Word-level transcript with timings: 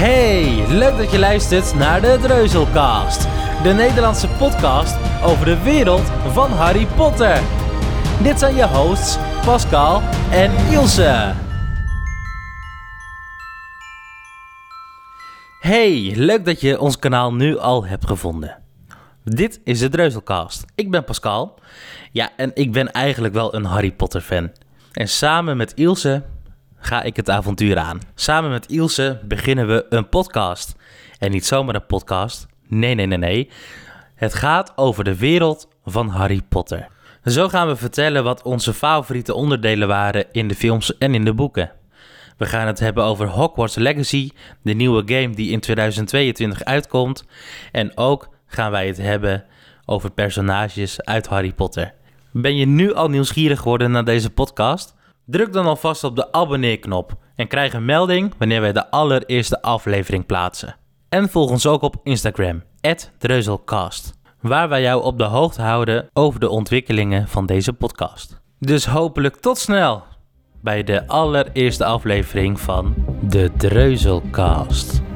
Hey, 0.00 0.66
leuk 0.68 0.96
dat 0.96 1.10
je 1.10 1.18
luistert 1.18 1.74
naar 1.74 2.00
de 2.00 2.18
Dreuzelcast. 2.20 3.22
De 3.62 3.72
Nederlandse 3.72 4.28
podcast 4.28 4.96
over 5.22 5.44
de 5.44 5.62
wereld 5.62 6.06
van 6.32 6.50
Harry 6.50 6.86
Potter. 6.86 7.40
Dit 8.22 8.38
zijn 8.38 8.54
je 8.54 8.66
hosts 8.66 9.18
Pascal 9.44 10.00
en 10.30 10.52
Ilse. 10.70 11.34
Hey, 15.60 16.12
leuk 16.16 16.44
dat 16.44 16.60
je 16.60 16.80
ons 16.80 16.98
kanaal 16.98 17.34
nu 17.34 17.58
al 17.58 17.86
hebt 17.86 18.06
gevonden. 18.06 18.58
Dit 19.24 19.60
is 19.64 19.78
de 19.78 19.88
Dreuzelcast. 19.88 20.64
Ik 20.74 20.90
ben 20.90 21.04
Pascal. 21.04 21.58
Ja, 22.12 22.30
en 22.36 22.50
ik 22.54 22.72
ben 22.72 22.92
eigenlijk 22.92 23.34
wel 23.34 23.54
een 23.54 23.64
Harry 23.64 23.92
Potter 23.92 24.20
fan. 24.20 24.50
En 24.92 25.08
samen 25.08 25.56
met 25.56 25.74
Ilse 25.74 26.22
ga 26.80 27.02
ik 27.02 27.16
het 27.16 27.30
avontuur 27.30 27.78
aan. 27.78 28.00
Samen 28.14 28.50
met 28.50 28.66
Ilse 28.66 29.20
beginnen 29.24 29.66
we 29.66 29.86
een 29.88 30.08
podcast. 30.08 30.74
En 31.18 31.30
niet 31.30 31.46
zomaar 31.46 31.74
een 31.74 31.86
podcast. 31.86 32.46
Nee, 32.68 32.94
nee, 32.94 33.06
nee, 33.06 33.18
nee. 33.18 33.50
Het 34.14 34.34
gaat 34.34 34.72
over 34.76 35.04
de 35.04 35.16
wereld 35.16 35.68
van 35.84 36.08
Harry 36.08 36.40
Potter. 36.48 36.88
Zo 37.24 37.48
gaan 37.48 37.66
we 37.66 37.76
vertellen 37.76 38.24
wat 38.24 38.42
onze 38.42 38.74
favoriete 38.74 39.34
onderdelen 39.34 39.88
waren 39.88 40.26
in 40.32 40.48
de 40.48 40.54
films 40.54 40.98
en 40.98 41.14
in 41.14 41.24
de 41.24 41.34
boeken. 41.34 41.72
We 42.36 42.46
gaan 42.46 42.66
het 42.66 42.78
hebben 42.78 43.04
over 43.04 43.26
Hogwarts 43.26 43.74
Legacy, 43.74 44.30
de 44.62 44.72
nieuwe 44.72 45.02
game 45.06 45.34
die 45.34 45.50
in 45.50 45.60
2022 45.60 46.64
uitkomt. 46.64 47.26
En 47.72 47.96
ook 47.96 48.28
gaan 48.46 48.70
wij 48.70 48.86
het 48.86 48.96
hebben 48.96 49.44
over 49.84 50.10
personages 50.10 51.04
uit 51.04 51.26
Harry 51.26 51.52
Potter. 51.52 51.92
Ben 52.32 52.56
je 52.56 52.66
nu 52.66 52.94
al 52.94 53.08
nieuwsgierig 53.08 53.58
geworden 53.58 53.90
naar 53.90 54.04
deze 54.04 54.30
podcast? 54.30 54.94
Druk 55.30 55.52
dan 55.52 55.66
alvast 55.66 56.04
op 56.04 56.16
de 56.16 56.32
abonneerknop 56.32 57.12
en 57.34 57.48
krijg 57.48 57.72
een 57.72 57.84
melding 57.84 58.34
wanneer 58.38 58.60
wij 58.60 58.72
de 58.72 58.90
allereerste 58.90 59.62
aflevering 59.62 60.26
plaatsen. 60.26 60.76
En 61.08 61.28
volg 61.28 61.50
ons 61.50 61.66
ook 61.66 61.82
op 61.82 61.96
Instagram, 62.02 62.62
@dreuzelcast, 63.18 64.18
waar 64.40 64.68
wij 64.68 64.82
jou 64.82 65.02
op 65.02 65.18
de 65.18 65.24
hoogte 65.24 65.62
houden 65.62 66.08
over 66.12 66.40
de 66.40 66.48
ontwikkelingen 66.48 67.28
van 67.28 67.46
deze 67.46 67.72
podcast. 67.72 68.40
Dus 68.58 68.86
hopelijk 68.86 69.36
tot 69.36 69.58
snel 69.58 70.02
bij 70.62 70.82
de 70.82 71.06
allereerste 71.06 71.84
aflevering 71.84 72.60
van 72.60 72.94
de 73.28 73.50
Dreuzelcast. 73.56 75.09